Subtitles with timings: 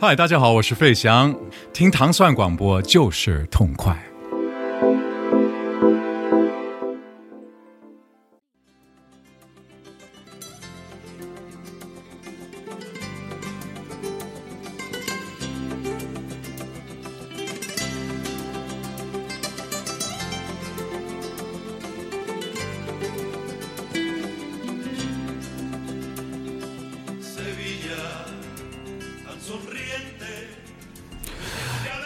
[0.00, 1.34] 嗨，大家好，我是费翔，
[1.72, 4.07] 听糖蒜广播就是痛快。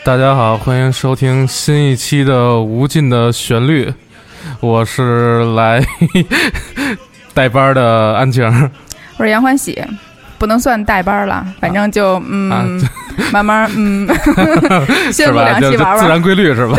[0.04, 3.86] 大家好，欢迎收听新一期的《无尽的旋律》，
[4.58, 5.80] 我是来
[7.32, 8.44] 带班的安晴，
[9.16, 9.80] 我是杨欢喜，
[10.38, 12.82] 不能算带班了，反正就嗯，
[13.32, 14.08] 慢慢嗯，
[15.12, 16.76] 先录两期玩玩，自然规律是吧？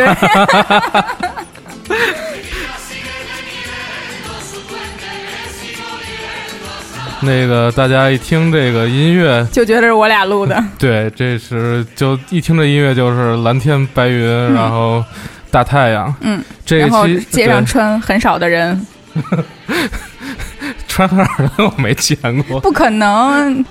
[7.26, 10.62] 那个大家一听这个音乐，就觉得是我俩录的。
[10.78, 15.04] 对，这是就一听这音乐就是蓝天白云，然后
[15.50, 16.14] 大太阳。
[16.22, 18.86] 嗯，这然后街上穿很少的人，
[20.88, 23.64] 穿很少人我没见过，不可能。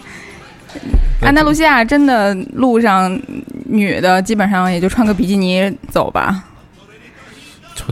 [1.20, 3.20] 安达卢西亚真的路上
[3.66, 6.51] 女的基本上也就穿个比基尼走吧，就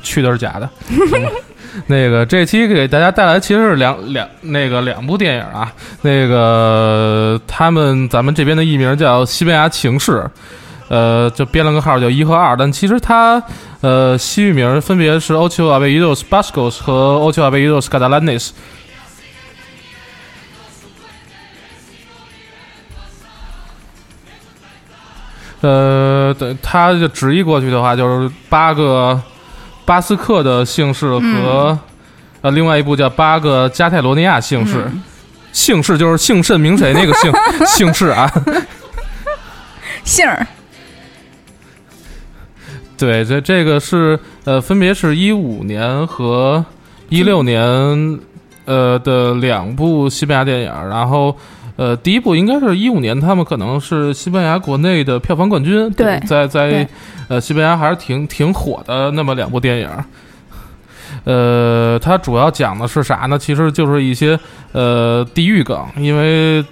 [0.03, 0.69] 去的是假的。
[1.87, 10.13] 那个这期给大家带来其实是两两那个两部电影啊，那个他们咱们这边的译名叫《西班牙情事》，
[10.89, 13.41] 呃，就编了个号叫一和二，但其实它
[13.83, 17.71] 呃西域名分别是 Ocho a b e l l o s Bascos 和 Ocho a b e l
[17.71, 18.51] l o s Catalanes。
[25.61, 29.23] 呃，对，它就直译过去的话就是八个。
[29.91, 31.77] 巴斯克的姓氏和
[32.43, 34.77] 呃，另外一部叫《八个加泰罗尼亚姓氏》，
[35.53, 37.33] 姓氏就是姓甚名谁那个姓
[37.67, 38.33] 姓氏啊，
[40.05, 40.47] 姓儿。
[42.97, 46.65] 对，这这个是呃，分别是一五年和
[47.09, 47.59] 一六年
[48.67, 51.37] 呃的两部西班牙电影，然后
[51.81, 56.87] 呃，第一部应该是一五年，他们可能是西班牙国内的票房冠军，对，在在。
[57.29, 59.89] 呃，西班牙还是挺挺火的那么两部电影，
[61.23, 63.39] 呃，它主要讲的是啥呢？
[63.39, 64.37] 其实就是一些
[64.73, 66.65] 呃地域梗，因为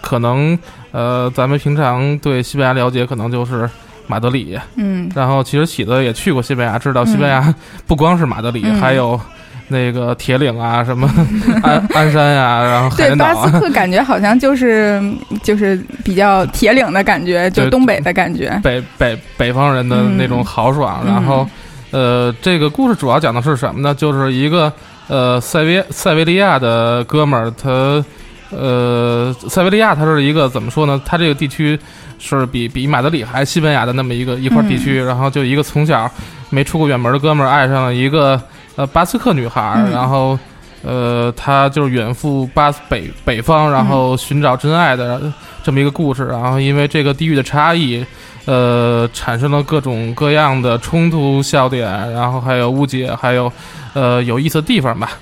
[0.00, 0.58] 可能
[0.90, 3.68] 呃咱们平常对西班牙了解可能就是
[4.06, 7.54] 马德里，嗯，然后其实喜子也去过西班牙，知道西班牙
[7.86, 9.20] 不光是马德里，还有。
[9.68, 11.10] 那个铁岭啊，什么
[11.64, 15.02] 鞍鞍山呀，然后对巴斯克感觉好像就是
[15.42, 21.02] 就是比较铁岭的感觉，就东北的感觉，北北北方人的那种豪爽。
[21.04, 21.44] 然后，
[21.90, 23.92] 呃，这个故事主要讲的是什么呢？
[23.92, 24.72] 就是一个
[25.08, 28.04] 呃塞维塞维利亚的哥们儿，他
[28.50, 31.00] 呃塞维利亚，他是一个怎么说呢？
[31.04, 31.76] 他这个地区
[32.20, 35.02] 是比比马德里还西班牙的那么一个一块地区。
[35.02, 36.08] 然后就一个从小
[36.50, 38.40] 没出过远门的哥们儿，爱上了一个。
[38.76, 40.38] 呃，巴斯克女孩，然后，
[40.82, 45.20] 呃，她就是远赴巴斯北北方，然后寻找真爱的
[45.62, 46.26] 这么一个故事。
[46.26, 48.04] 然后因为这个地域的差异，
[48.44, 53.50] 呃，产生了各种各样的冲突笑点，然后还有误解，还有
[53.94, 55.12] 呃有意思的地方吧。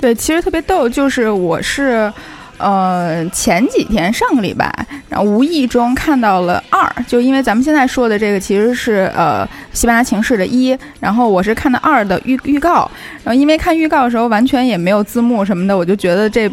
[0.00, 2.12] 对，其实特别逗，就是我是。
[2.58, 4.68] 呃，前几天上个礼拜，
[5.08, 12.90] 然后无意中看到了二，就因为咱们现在说的这个其实是呃西班牙情势的一，然后我是看的二的预预告，
[13.22, 16.50] 然后因为看预告的时候完全也没有字幕什么的，我就觉得这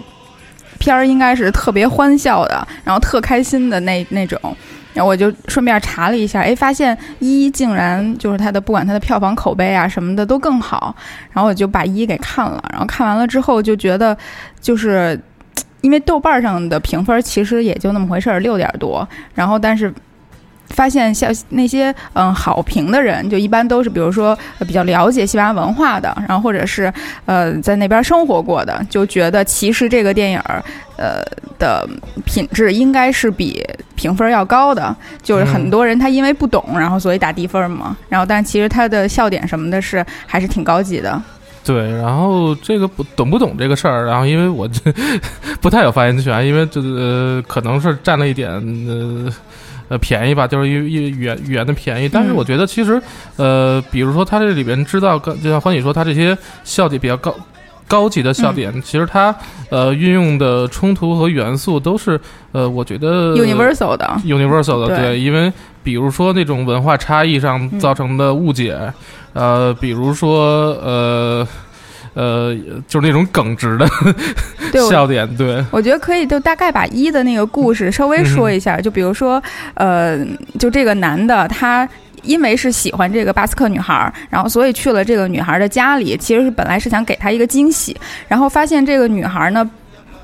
[0.77, 4.39] 片儿应该是特别欢笑的，然后特开心的那那种，
[4.93, 10.95] 然后我就顺便查了一下，哎，发现一竟然就是它的不管它的票房口碑啊什么的都更好，
[11.31, 14.15] 然后我就把一给看了，然后看完了之后就觉得
[14.61, 15.19] 就是。
[15.85, 19.07] 因为豆瓣上的评分其实也就那么回事儿，六点多。
[19.35, 19.93] 然后，但是
[20.69, 26.91] 发现像那些嗯好评的人，就一般都是比如说比较了解西班牙文化的，然后或者是
[27.25, 30.63] 呃在那边生活过的，就觉得其实这个电影儿
[30.97, 31.21] 呃
[31.59, 31.87] 的
[32.25, 33.63] 品质应该是比
[33.93, 34.95] 评分要高的。
[35.21, 37.95] 就是很多人他因为不懂，然后所以打低分嘛。
[38.09, 41.21] 然后，但其实他的笑点什么的是还是挺高级的。
[41.65, 44.79] 对，然后这个不懂不懂这个事儿，然后因为我这
[45.59, 48.51] 不太有发言权，因为这呃可能是占了一点
[48.87, 49.33] 呃
[49.87, 52.07] 呃便宜吧，就是一一语言语言的便宜。
[52.07, 53.01] 但是我觉得其实
[53.37, 57.35] 呃，比如说他这里边知道，就像欢喜说，他这些笑点比较高
[57.87, 59.35] 高级的笑点，其实它
[59.69, 62.19] 呃运用的冲突和元素都是
[62.51, 65.51] 呃，我觉得 universal 的 universal 的，对，因为
[65.83, 68.77] 比如说那种文化差异上造成的误解。
[69.33, 71.45] 呃，比如说，呃，
[72.13, 72.55] 呃，
[72.87, 73.85] 就是那种耿直的
[74.89, 78.79] 笑点，对，我觉得可以，就大概把一的那个故事稍微说一下。
[78.79, 79.43] 就比如说，
[79.73, 80.25] 呃，
[80.57, 81.85] 就这个男的他。
[82.25, 87.95] 因为是喜欢这个巴斯克女孩，然后所以去了这个女孩的家里，其实是本来是想给她一个惊喜，
[88.27, 89.69] 然后发现这个女孩呢，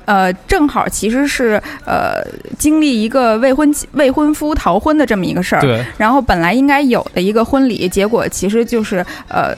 [0.04, 2.22] 呃，正好其实是呃
[2.58, 9.54] 经历一个未婚未婚夫逃婚的这么一个事儿，对，然后本来应该有的一个婚礼，结果其实就是呃，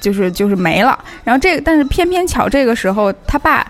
[0.00, 3.66] 就是就是没了，然后这个但是偏偏巧这个时候他爸。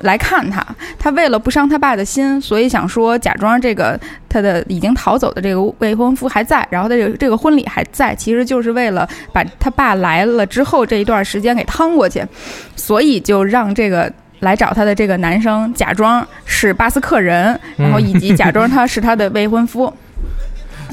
[0.00, 0.64] 来看他，
[0.98, 3.98] 他为了不伤他爸的心，所以想说假装这个
[4.28, 12.22] 他的已经逃走的这个未婚夫还在，然后他这个这个婚礼还在，其实就是为了把他爸来了之后这一段时间给趟过去，
[12.76, 19.92] 所以就让这个来找他的这个男生假装是巴斯克人，然后以及假装他是他的未婚夫。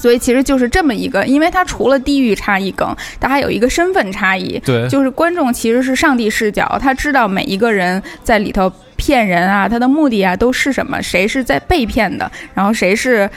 [0.02, 4.58] 所以其实就是这么一个，因为它除了地域差异梗，它还有一个身份差异。
[4.66, 13.30] 对，就是观众其实是上帝视角，他知道每一个人在里头骗人啊，他的目的啊都是什么，谁是在被骗的，然后谁是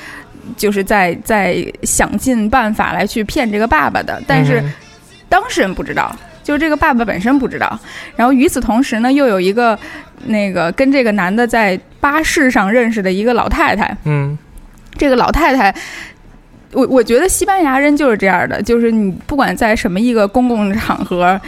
[0.57, 4.65] 就是在在想尽办法来去骗这个爸爸的，但是
[5.29, 7.79] 当事人不知道，就是这个爸爸本身不知道。
[8.17, 9.79] 然后与此同时呢，又有一个
[10.25, 14.39] 那个跟这个男的在巴士上认识的一个老太太，嗯，
[14.97, 15.75] 这个老太太。
[16.75, 21.41] 我我觉得西班牙人就是这样的，就是你不管在什么一个公共场合，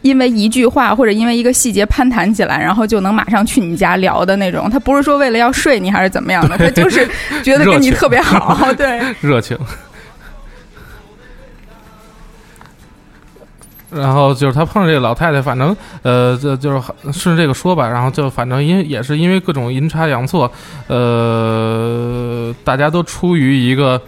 [0.00, 4.68] 因为一句话或者因为一个细节攀谈起来，然后就能马上去你家聊的那种。
[4.70, 7.06] 他不是说为了要睡你还是怎么样的，他就是
[7.44, 9.56] 觉得跟你特别好， 对，热情。
[13.90, 16.80] 然后就是他碰上这个老太太，反正呃，就就是
[17.12, 20.50] 顺着这个说吧，然后就反正因也是因为各种阴差阳错，
[20.86, 24.00] 呃，大家都出于一个。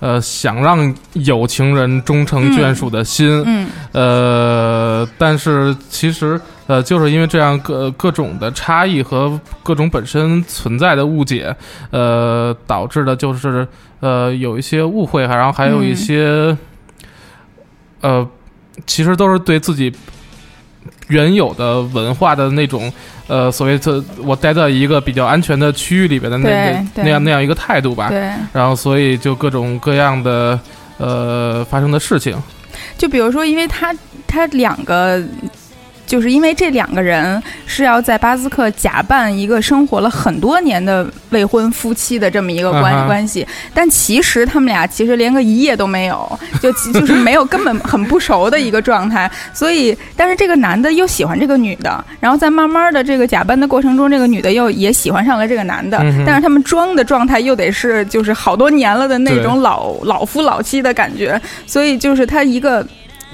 [0.00, 11.54] 呃，想让有情人终成眷属的心，嗯，呃，但是其实，呃，就是因为这样各各种的差异和各种本身存在的误解，
[11.90, 13.66] 呃，导致的就是
[14.00, 16.56] 呃有一些误会，然后还有一些，
[18.00, 18.28] 呃，
[18.86, 19.92] 其实都是对自己。
[21.08, 22.92] 原有的文化的那种，
[23.28, 28.08] 呃，所谓这我待在一个比较安全的区域里边的那那那样那样一个态度吧。
[28.08, 28.18] 对。
[28.52, 30.58] 然后，所以就各种各样的
[30.96, 32.34] 呃发生的事情。
[32.96, 33.94] 就比如说，因为他
[34.26, 35.22] 他两个。
[36.08, 49.30] 就是因为这两个人是要在巴斯克假扮一个生活了很多年的未婚夫妻的这么一个关关系，但其实他们俩其实连个一夜都没有， 就就是没有根本很不熟的一个状态。
[49.52, 62.86] 所以，但是这个男的又喜欢这个女的，然后在慢慢的这个假扮的过程中，这个女的又也喜欢上了这个男的，但是他们装的状态又得是就是好多年了的那种老老夫老妻的感觉，所以就是他一个。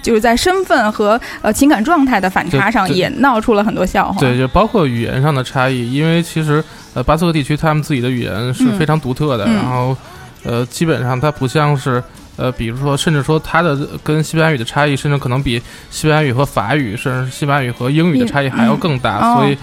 [0.05, 4.21] 就是在身份和呃情感状态的反差上，也闹出了很多笑话。
[4.21, 6.63] 对，就包括语言上的差异，因为其实
[6.93, 9.97] 呃巴斯克地区他们自己的语言是非常独特的，然后
[10.45, 12.05] 呃基本上它不像是
[12.37, 15.61] 呃比如说甚至说它的跟西班牙语的差异，甚至可能比
[15.91, 19.35] 西班牙语和法语，甚至西班牙语和英语的差异还要更大。
[19.35, 19.57] 所以，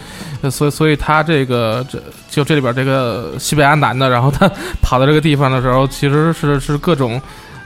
[0.49, 2.01] 所以所以他这个这
[2.31, 4.49] 就这里边这个西班牙男的，然后他
[4.81, 7.21] 跑到这个地方的时候，其实是是各种。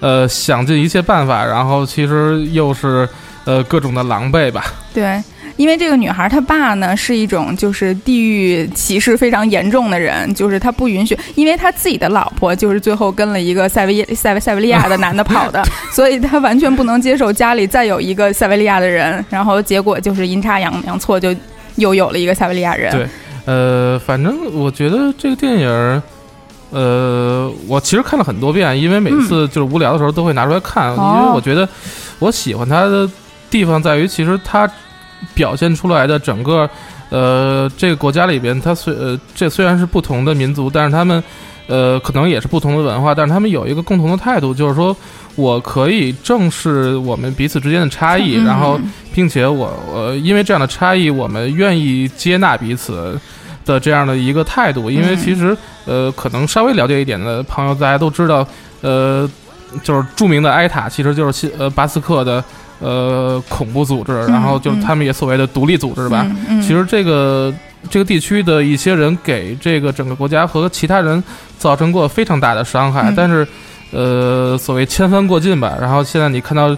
[0.05, 3.09] 呃，想尽一切办法，然后其实又是
[3.43, 4.63] 呃各种的狼狈吧。
[4.93, 5.19] 对，
[5.57, 21.35] 因为这个女孩她爸呢是一种就是地域歧视非常严重的人，就是他不允许，因为他自己的老婆就是最后跟了一个塞维塞维塞维利亚的男的跑的， 所以他完全不能接受家里再有一个塞维利亚的人，然后结果就是阴差阳阳错，就
[21.77, 22.91] 又有了一个塞维利亚人。
[22.91, 23.07] 对，
[23.45, 26.03] 呃，反正我觉得这个电影。
[26.71, 31.67] 呃，我其实看了很多遍，因为每次就是无聊的时候都会拿出来看，因为我觉得
[32.19, 33.09] 我喜欢它的
[33.49, 34.69] 地方在于，其实它
[35.33, 36.69] 表现出来的整个
[37.09, 41.23] 呃这个国家里边，它虽呃这虽然是不同的民族，但是他们
[41.67, 44.95] 呃可能也是不同的文化，但是他们有一个共同的态度，就是说
[45.35, 48.79] 我可以正视我们彼此之间的差异，然后
[49.13, 53.17] 并且我我因为这样的差异，我们愿意接纳彼此。
[53.65, 58.47] 的这样的一个态度，因为其实呃，可能稍微了解一点的朋友，大家都知道，
[58.81, 59.29] 呃，
[59.83, 62.43] 就是著名的埃塔，其实就是西呃巴斯克的
[62.79, 66.25] 呃恐怖组织，然后就是他们也所谓的独立组织吧。
[66.61, 67.53] 其实这个
[67.89, 71.23] 这个地区的一些人给这个整个国家和其他人
[71.57, 73.47] 造成过非常大的伤害，但是
[73.91, 75.73] 呃，所谓千帆过尽吧。
[75.81, 76.75] 然后现在你看到。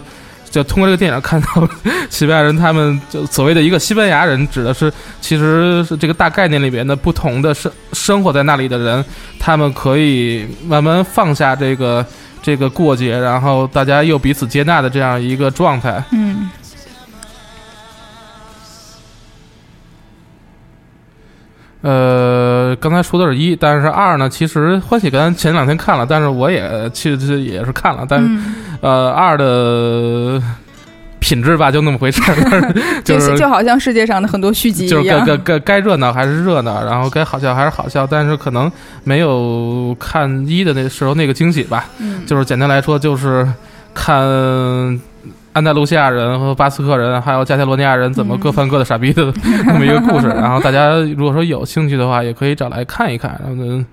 [0.50, 1.68] 就通过这个电影看到
[2.08, 4.90] 西班牙人，他们就所谓的一个西班牙人，指的是
[5.20, 9.04] 其实是这个大概念里边的不同的生生活在那里的人，
[9.38, 12.04] 他们可以慢慢放下这个
[12.42, 16.02] 这个过节，然后大家又彼此接纳的这样一个状态。
[16.12, 16.48] 嗯。
[21.80, 24.28] 呃，刚才说的是一，但是二呢？
[24.28, 28.28] 其实欢喜跟前两天看了，但是我也其实也是看了，但是。
[28.80, 30.40] 呃二的
[31.20, 35.36] 品质吧，就那么回事儿，就 就是就好像世界上的很多续集就是一样该。
[35.38, 38.70] 该该该热闹还是热闹，然后该好笑还是好笑，但是可能
[39.04, 41.86] 没有看一的那时候那个惊喜吧。
[41.98, 43.46] 嗯，就是简单来说，就是
[43.92, 44.16] 看
[45.52, 49.32] 安达卢西亚人和巴斯克人，还有加泰罗尼亚人怎么各犯各的傻逼的
[49.66, 50.28] 那么一个故事。
[50.38, 53.84] 然后大家如果说有兴趣的话，也可以找来看一看，然后呢，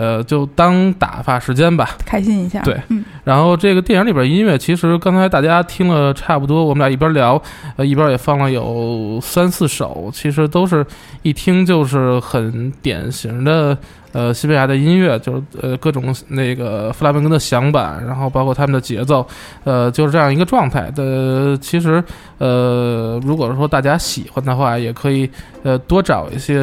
[0.00, 1.90] 呃，就当打发时间吧。
[2.06, 2.62] 开心一下。
[2.62, 7.40] 对嗯然后这个电影里边音乐，其实刚才大家听了差不多，我们俩一边聊，
[7.76, 10.84] 呃，一边也放了有三四首，其实都是
[11.22, 13.76] 一听就是很典型的
[14.12, 19.24] 呃西班牙的音乐，就是呃各种那个弗拉门戈的响板，然后包括他们的节奏，
[19.64, 21.56] 呃，就是这样一个状态的。
[21.58, 22.02] 其实
[22.38, 25.30] 呃，如果说大家喜欢的话，也可以
[25.62, 26.58] 呃多找一些，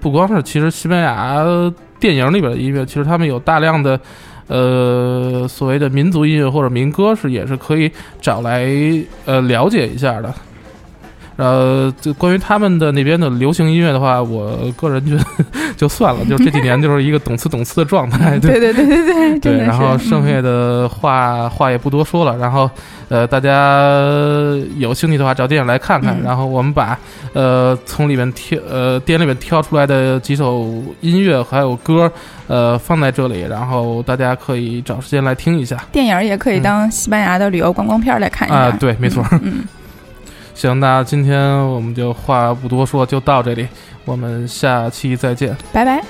[0.00, 1.42] 不光是其实西班牙
[2.00, 3.98] 电影里边的音乐，其实他们有大量的。
[4.50, 8.66] 呃，所谓的民族音乐或者民歌是也是可以找来
[9.26, 10.34] 呃了解一下的。
[11.38, 15.24] 呃，就关于他们的那边的流行音乐的话，我个人觉得
[15.78, 18.58] 就算了，就是这几年就是一个懂词懂词的状态， 对。
[18.58, 22.68] 对对对对然后剩下的话话也不多说了，然后
[23.08, 23.88] 呃，大家
[24.78, 26.22] 有兴趣的话找电影来看看，嗯。
[26.24, 26.98] 然后我们把
[27.34, 30.66] 呃从里面挑呃电影里面挑出来的几首
[31.00, 32.10] 音乐还有歌
[32.48, 35.76] 呃放在这里，然后大家可以找时间来听一下。
[35.92, 38.56] 电影也可以当西班牙的旅游观光片来看一下。
[38.58, 39.24] 啊、对，没错。
[39.42, 39.62] 嗯，
[40.58, 43.68] 行，那今天我们就话不多说，就到这里，
[44.04, 45.56] 我们下期再见。
[45.72, 46.02] 拜拜。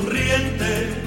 [0.00, 1.02] Sonriente,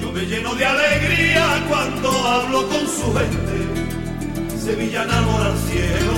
[0.00, 4.58] yo me lleno de alegría cuando hablo con su gente.
[4.58, 6.14] Sevilla enamora al cielo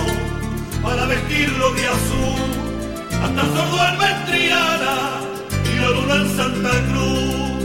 [0.82, 2.50] para vestirlo de azul,
[3.22, 3.78] hasta el sordo
[4.10, 4.96] en Triana
[5.64, 7.58] y la luna en Santa Cruz.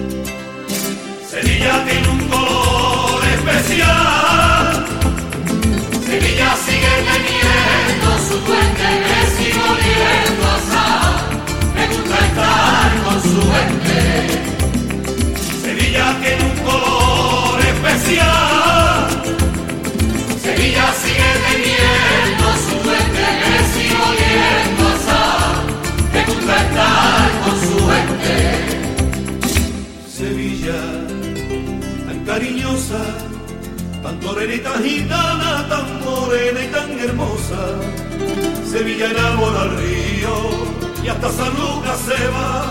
[1.29, 4.85] Sevilla tiene un color especial.
[6.05, 10.32] Sevilla sigue teniendo su puente, me
[20.41, 28.35] Sevilla sigue teniendo su puente, me sigo oliendo a gusta estar con su gente.
[30.09, 30.81] Sevilla,
[32.07, 33.03] tan cariñosa,
[34.01, 37.61] tan torenita gitana, tan morena y tan hermosa.
[38.69, 40.35] Sevilla enamora al río
[41.03, 42.65] y hasta San Lucas se va.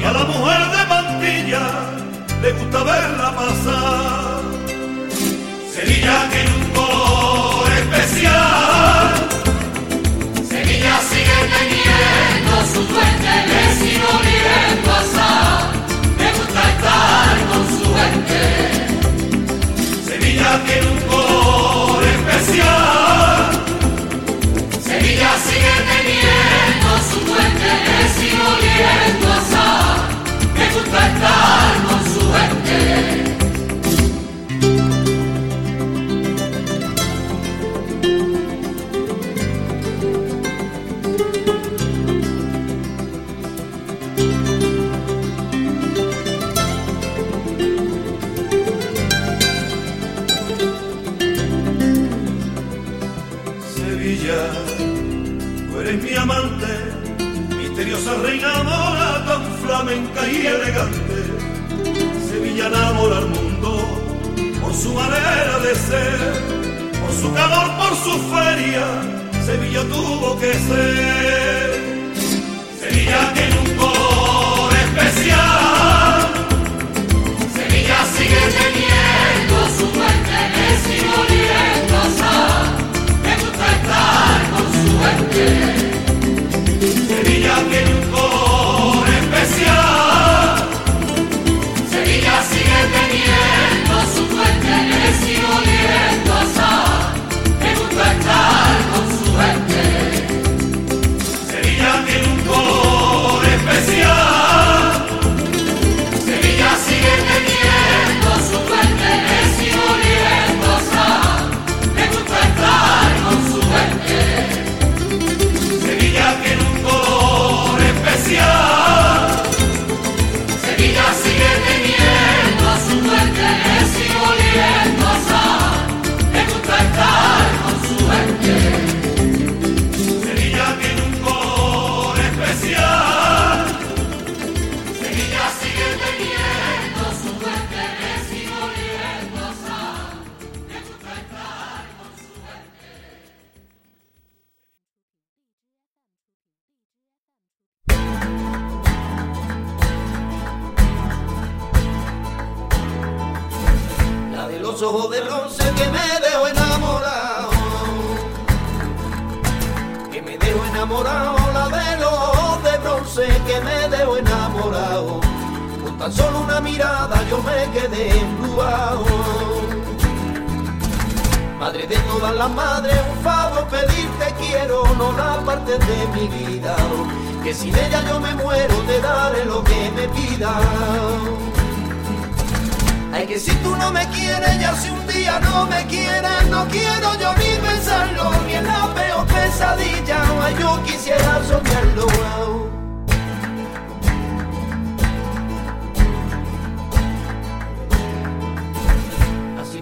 [0.00, 1.66] Y a la mujer de Mantilla
[2.42, 4.35] le gusta verla pasar.
[5.76, 9.28] Sevilla tiene un color especial.
[10.48, 15.64] Sevilla sigue teniendo su duende, le sigo oliendo a sal.
[16.16, 18.40] Me gusta estar con su gente.
[20.06, 21.00] Sevilla tiene un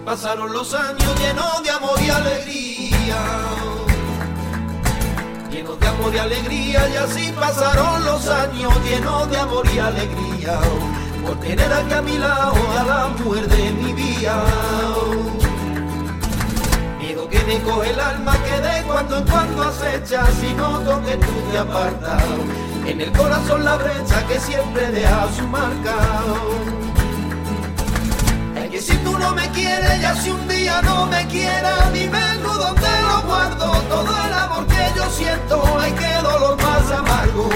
[0.05, 3.17] pasaron los años llenos de amor y alegría.
[5.49, 10.59] Llenos de amor y alegría, y así pasaron los años llenos de amor y alegría
[11.25, 14.43] por tener aquí a mi lado a la mujer de mi vida.
[16.99, 21.17] Miedo que me coge el alma que de cuando en cuando acecha si noto que
[21.17, 22.23] tú te apartas.
[22.85, 25.95] En el corazón la brecha que siempre deja su marca.
[28.75, 32.49] Que si tú no me quieres, ya si un día no me quieras, dime tú
[32.49, 33.71] dónde lo guardo.
[33.87, 37.49] Todo el amor que yo siento, ay, qué dolor más amargo.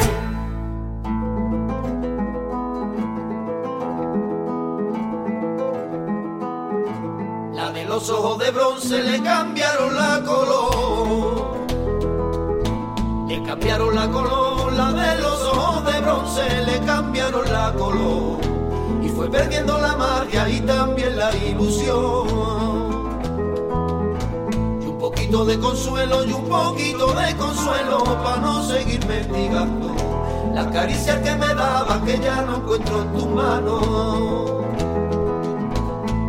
[7.86, 11.68] los ojos de bronce le cambiaron la color.
[13.28, 18.49] Le cambiaron la color, la de los ojos de bronce le cambiaron la color.
[19.20, 22.26] Fue perdiendo la magia y también la ilusión.
[24.82, 29.94] Y un poquito de consuelo y un poquito de consuelo para no seguir mendigando.
[30.54, 34.52] Las caricias que me daban que ya no encuentro en tus manos.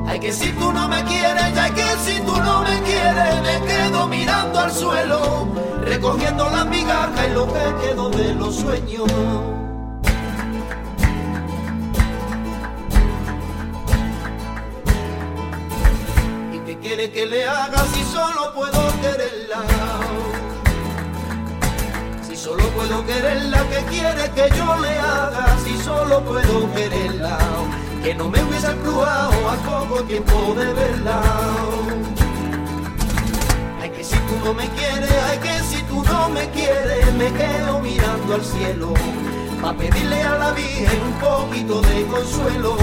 [0.08, 3.66] Ay, que si tú no me quieres, ya que si tú no me quieres, me
[3.68, 5.46] quedo mirando al suelo,
[5.84, 9.59] recogiendo las migajas y lo que quedó de los sueños.
[16.90, 19.62] Quiere que le haga si solo puedo quererla?
[22.26, 25.56] Si solo puedo quererla, ¿qué quiere que yo le haga?
[25.64, 27.38] Si solo puedo quererla
[28.02, 31.20] que no me hubiese embrujado a poco tiempo de verla.
[33.80, 37.32] Ay, que si tú no me quieres, ay, que si tú no me quieres, me
[37.34, 38.94] quedo mirando al cielo,
[39.62, 42.76] pa' pedirle a la Virgen un poquito de consuelo.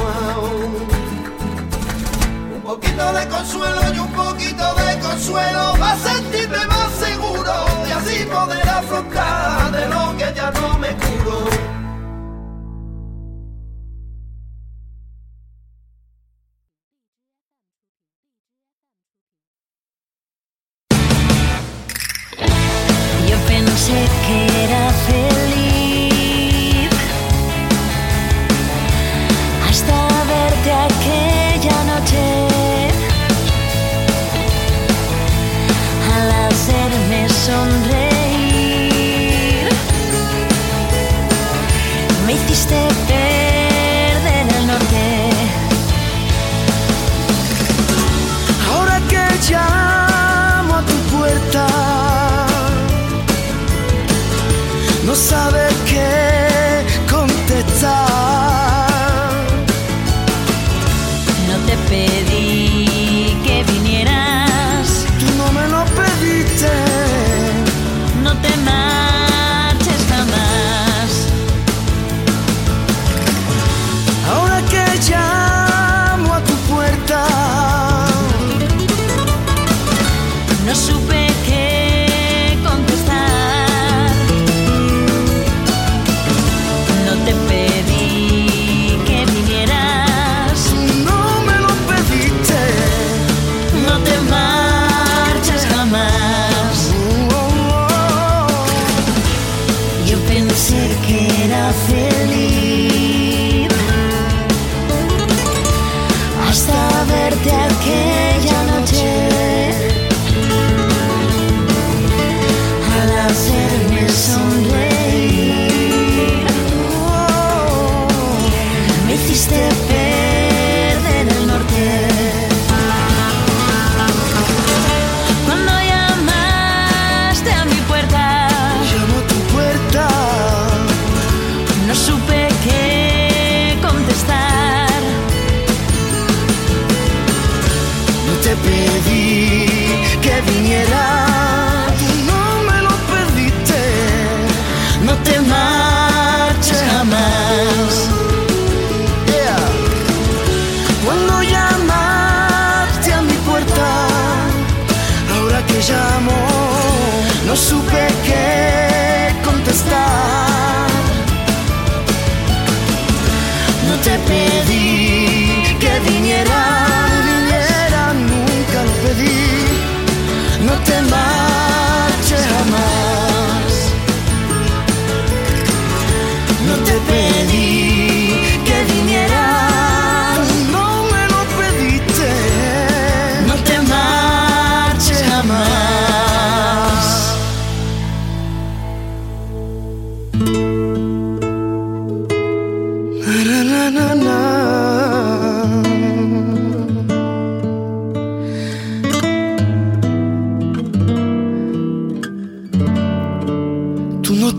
[2.67, 7.53] Poquito de consuelo y un poquito de consuelo, va a sentirme más seguro
[7.87, 11.76] y así poder afrontar de lo que ya no me curo.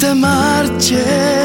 [0.09, 1.38] se marche.